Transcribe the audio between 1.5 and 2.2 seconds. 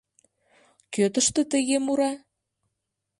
тыге мура?..»